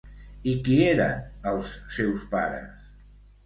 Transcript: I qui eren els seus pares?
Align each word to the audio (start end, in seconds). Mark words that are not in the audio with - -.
I 0.53 0.55
qui 0.67 0.77
eren 0.85 1.21
els 1.53 1.77
seus 1.99 2.27
pares? 2.35 2.93